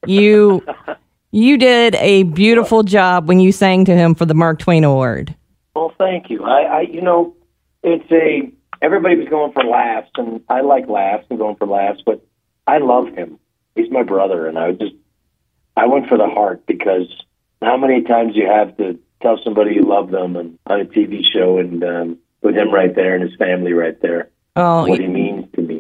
you 0.07 0.65
you 1.31 1.59
did 1.59 1.95
a 1.97 2.23
beautiful 2.23 2.83
job 2.83 3.29
when 3.29 3.39
you 3.39 3.53
sang 3.53 3.85
to 3.85 3.95
him 3.95 4.15
for 4.15 4.25
the 4.25 4.35
Mark 4.35 4.59
Twain 4.59 4.83
Award. 4.83 5.35
Well, 5.77 5.93
thank 5.99 6.31
you. 6.31 6.43
I, 6.45 6.63
I, 6.63 6.81
you 6.83 7.03
know, 7.03 7.37
it's 7.83 8.11
a 8.11 8.51
everybody 8.81 9.17
was 9.17 9.29
going 9.29 9.53
for 9.53 9.63
laughs, 9.63 10.11
and 10.17 10.41
I 10.49 10.63
like 10.63 10.89
laughs 10.89 11.27
and 11.29 11.39
going 11.39 11.57
for 11.57 11.67
laughs, 11.67 12.01
but 12.05 12.25
I 12.67 12.79
love 12.79 13.09
him. 13.09 13.39
He's 13.75 13.91
my 13.91 14.03
brother, 14.03 14.47
and 14.47 14.59
I 14.59 14.73
just 14.73 14.95
I 15.77 15.87
went 15.87 16.09
for 16.09 16.17
the 16.17 16.29
heart 16.29 16.67
because 16.67 17.09
how 17.61 17.77
many 17.77 18.03
times 18.03 18.37
you 18.37 18.47
have 18.47 18.77
to 18.79 18.99
tell 19.21 19.39
somebody 19.45 19.75
you 19.75 19.83
love 19.83 20.11
them 20.11 20.37
and 20.37 20.59
on 20.67 20.81
a 20.81 20.85
TV 20.85 21.23
show 21.31 21.59
and 21.59 21.85
um, 21.85 22.19
with 22.43 22.57
him 22.57 22.73
right 22.73 22.95
there 22.95 23.15
and 23.15 23.23
his 23.23 23.37
family 23.39 23.73
right 23.73 24.01
there, 24.01 24.31
Oh, 24.55 24.87
what 24.87 25.01
he 25.01 25.07
means 25.07 25.47
to 25.55 25.63
me. 25.63 25.72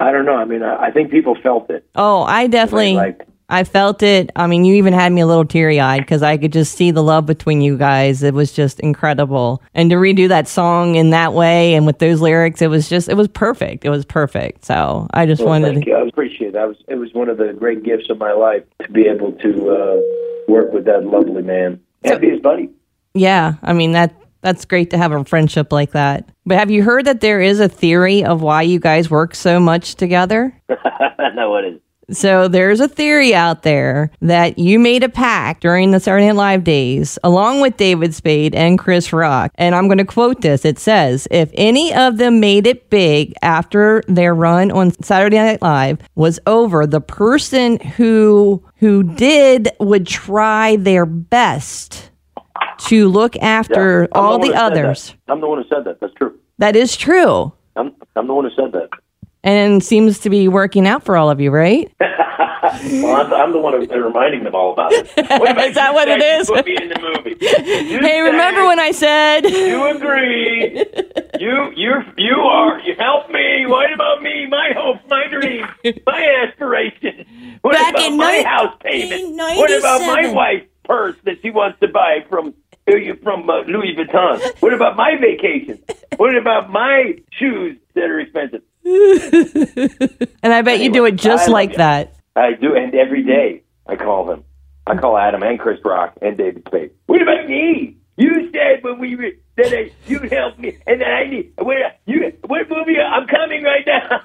I 0.00 0.10
don't 0.10 0.24
know. 0.24 0.36
I 0.36 0.44
mean, 0.46 0.62
I, 0.62 0.86
I 0.86 0.90
think 0.90 1.10
people 1.10 1.36
felt 1.42 1.70
it. 1.70 1.84
oh, 1.94 2.22
I 2.22 2.46
definitely 2.46 2.94
Like, 2.94 3.26
I 3.52 3.64
felt 3.64 4.02
it. 4.04 4.30
I 4.36 4.46
mean, 4.46 4.64
you 4.64 4.76
even 4.76 4.92
had 4.92 5.12
me 5.12 5.20
a 5.22 5.26
little 5.26 5.44
teary 5.44 5.80
eyed 5.80 6.00
because 6.00 6.22
I 6.22 6.36
could 6.36 6.52
just 6.52 6.76
see 6.76 6.92
the 6.92 7.02
love 7.02 7.26
between 7.26 7.60
you 7.60 7.76
guys. 7.76 8.22
It 8.22 8.32
was 8.32 8.52
just 8.52 8.78
incredible. 8.78 9.60
And 9.74 9.90
to 9.90 9.96
redo 9.96 10.28
that 10.28 10.46
song 10.46 10.94
in 10.94 11.10
that 11.10 11.34
way 11.34 11.74
and 11.74 11.84
with 11.84 11.98
those 11.98 12.20
lyrics, 12.20 12.62
it 12.62 12.68
was 12.68 12.88
just, 12.88 13.08
it 13.08 13.16
was 13.16 13.26
perfect. 13.26 13.84
It 13.84 13.90
was 13.90 14.04
perfect. 14.04 14.64
So 14.64 15.08
I 15.12 15.26
just 15.26 15.40
well, 15.40 15.48
wanted 15.48 15.72
thank 15.74 15.84
to. 15.86 15.90
you. 15.90 15.96
I 15.96 16.06
appreciate 16.06 16.48
it. 16.48 16.52
That 16.52 16.68
was 16.68 16.76
it 16.86 16.94
was 16.94 17.12
one 17.12 17.28
of 17.28 17.38
the 17.38 17.52
great 17.52 17.82
gifts 17.82 18.08
of 18.08 18.18
my 18.18 18.32
life 18.32 18.62
to 18.82 18.90
be 18.90 19.08
able 19.08 19.32
to 19.32 19.70
uh, 19.70 20.00
work 20.46 20.72
with 20.72 20.84
that 20.84 21.04
lovely 21.04 21.42
man 21.42 21.80
and 22.04 22.20
be 22.20 22.30
his 22.30 22.40
buddy. 22.40 22.70
Yeah. 23.14 23.54
I 23.62 23.72
mean, 23.72 23.92
that. 23.92 24.14
That's 24.42 24.64
great 24.64 24.90
to 24.90 24.98
have 24.98 25.12
a 25.12 25.24
friendship 25.24 25.72
like 25.72 25.92
that. 25.92 26.28
But 26.46 26.58
have 26.58 26.70
you 26.70 26.82
heard 26.82 27.04
that 27.06 27.20
there 27.20 27.40
is 27.40 27.60
a 27.60 27.68
theory 27.68 28.24
of 28.24 28.42
why 28.42 28.62
you 28.62 28.78
guys 28.78 29.10
work 29.10 29.34
so 29.34 29.60
much 29.60 29.94
together? 29.94 30.60
no, 31.34 31.50
what 31.50 31.64
is? 31.64 31.80
So 32.10 32.48
there's 32.48 32.80
a 32.80 32.88
theory 32.88 33.34
out 33.34 33.62
there 33.62 34.10
that 34.20 34.58
you 34.58 34.80
made 34.80 35.04
a 35.04 35.08
pact 35.08 35.62
during 35.62 35.92
the 35.92 36.00
Saturday 36.00 36.26
Night 36.26 36.34
Live 36.34 36.64
days, 36.64 37.18
along 37.22 37.60
with 37.60 37.76
David 37.76 38.14
Spade 38.14 38.54
and 38.54 38.78
Chris 38.78 39.12
Rock. 39.12 39.52
And 39.54 39.76
I'm 39.76 39.86
going 39.86 39.98
to 39.98 40.04
quote 40.04 40.40
this. 40.40 40.64
It 40.64 40.80
says, 40.80 41.28
if 41.30 41.50
any 41.54 41.94
of 41.94 42.16
them 42.16 42.40
made 42.40 42.66
it 42.66 42.90
big 42.90 43.34
after 43.42 44.02
their 44.08 44.34
run 44.34 44.72
on 44.72 44.90
Saturday 45.02 45.36
Night 45.36 45.62
Live 45.62 46.00
was 46.16 46.40
over, 46.46 46.86
the 46.86 47.00
person 47.00 47.78
who 47.78 48.64
who 48.76 49.02
did 49.02 49.68
would 49.78 50.06
try 50.06 50.76
their 50.76 51.06
best 51.06 52.09
to 52.88 53.08
look 53.08 53.36
after 53.36 54.04
I'm 54.04 54.08
all 54.14 54.38
the 54.38 54.50
that. 54.50 54.72
others. 54.72 55.14
I'm 55.28 55.40
the 55.40 55.48
one 55.48 55.62
who 55.62 55.68
said 55.68 55.84
that. 55.84 56.00
That's 56.00 56.14
true. 56.14 56.38
That 56.58 56.76
is 56.76 56.96
true. 56.96 57.52
I'm 57.76 57.94
I'm 58.16 58.26
the 58.26 58.34
one 58.34 58.44
who 58.44 58.50
said 58.54 58.72
that. 58.72 58.88
And 59.42 59.82
seems 59.82 60.18
to 60.20 60.30
be 60.30 60.48
working 60.48 60.86
out 60.86 61.02
for 61.02 61.16
all 61.16 61.30
of 61.30 61.40
you, 61.40 61.50
right? 61.50 61.90
Well, 62.62 63.16
I'm, 63.16 63.32
I'm 63.32 63.52
the 63.52 63.58
one 63.58 63.72
who's 63.72 63.88
reminding 63.88 64.44
them 64.44 64.54
all 64.54 64.72
about 64.72 64.92
it. 64.92 65.06
Is 65.16 65.74
that 65.74 65.92
what 65.92 66.08
it 66.08 66.20
is? 66.22 66.46
said 66.46 66.54
you 66.54 66.60
is? 66.62 66.62
Put 66.62 66.66
me 66.66 66.76
in 66.80 66.88
the 66.88 67.00
movie. 67.00 67.36
You 67.90 68.00
Hey, 68.00 68.20
remember 68.20 68.64
when 68.66 68.78
I 68.78 68.92
said 68.92 69.40
you 69.44 69.86
agree? 69.86 70.84
You 71.40 71.72
you 71.74 71.92
you 72.16 72.34
are 72.36 72.78
you 72.80 72.94
help 72.98 73.30
me. 73.30 73.66
What 73.66 73.92
about 73.92 74.22
me? 74.22 74.46
My 74.46 74.72
hopes, 74.76 75.00
my 75.08 75.26
dreams, 75.28 75.68
my 76.06 76.46
aspirations. 76.46 77.26
What 77.62 77.72
Back 77.72 77.90
about 77.94 78.02
in 78.02 78.16
my 78.16 78.42
house 78.42 78.76
payment? 78.82 79.36
What 79.36 79.70
about 79.76 80.00
my 80.02 80.32
wife's 80.32 80.66
purse 80.84 81.16
that 81.24 81.36
she 81.42 81.50
wants 81.50 81.80
to 81.80 81.88
buy 81.88 82.24
from 82.28 82.54
from 83.22 83.48
uh, 83.48 83.62
Louis 83.62 83.94
Vuitton? 83.96 84.40
What 84.60 84.74
about 84.74 84.96
my 84.96 85.16
vacation? 85.20 85.82
What 86.16 86.36
about 86.36 86.70
my 86.70 87.14
shoes 87.32 87.78
that 87.94 88.04
are 88.04 88.20
expensive? 88.20 88.62
And 90.42 90.54
I 90.54 90.62
bet 90.62 90.80
you 90.80 90.90
do 90.90 91.04
it 91.04 91.16
just 91.16 91.48
I 91.48 91.52
like 91.52 91.76
that. 91.76 92.14
I 92.34 92.52
do, 92.54 92.74
and 92.74 92.94
every 92.94 93.22
day 93.22 93.62
I 93.86 93.96
call 93.96 94.24
them. 94.24 94.44
I 94.86 94.96
call 94.96 95.18
Adam 95.18 95.42
and 95.42 95.58
Chris 95.58 95.78
Rock 95.84 96.14
and 96.22 96.38
David 96.38 96.64
Spade. 96.66 96.90
What 97.06 97.20
about 97.20 97.46
me? 97.46 97.96
You 98.16 98.50
said 98.52 98.82
when 98.82 98.98
we 98.98 99.16
were 99.16 99.30
that 99.56 99.72
I, 99.72 99.90
you'd 100.06 100.32
help 100.32 100.58
me, 100.58 100.78
and 100.86 101.00
that 101.00 101.08
I 101.08 101.26
need. 101.28 101.52
Where 101.58 101.92
you? 102.06 102.32
What 102.46 102.68
movie? 102.70 102.98
I'm 102.98 103.26
coming 103.26 103.62
right 103.62 103.86
now. 103.86 104.22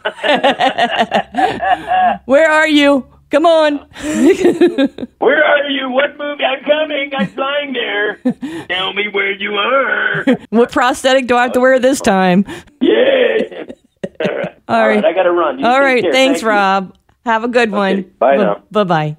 Where 2.25 2.49
are 2.49 2.67
you? 2.67 3.05
Come 3.35 3.45
on. 3.45 3.79
where 5.19 5.43
are 5.43 5.69
you? 5.69 5.89
What 5.89 6.17
movie? 6.17 6.45
I'm 6.45 6.63
coming. 6.63 7.11
I'm 7.13 7.27
flying 7.27 7.73
there. 7.73 8.15
Tell 8.69 8.93
me 8.93 9.09
where 9.11 9.33
you 9.33 9.55
are. 9.55 10.23
what 10.51 10.71
prosthetic 10.71 11.27
do 11.27 11.35
I 11.35 11.43
have 11.43 11.51
to 11.51 11.59
wear 11.59 11.77
this 11.77 11.99
time? 11.99 12.45
Yeah. 12.79 13.65
All 14.29 14.37
right. 14.37 14.61
All 14.69 14.87
right. 14.87 15.03
I 15.03 15.11
got 15.11 15.23
to 15.23 15.31
run. 15.33 15.59
You 15.59 15.65
All 15.65 15.81
right. 15.81 16.01
care. 16.01 16.13
Thanks, 16.13 16.39
Thank 16.39 16.43
you. 16.43 16.47
Rob. 16.47 16.97
Have 17.25 17.43
a 17.43 17.49
good 17.49 17.71
one. 17.71 18.03
bye 18.19 18.37
now. 18.37 18.63
Bye 18.71 18.85
bye. 18.85 19.17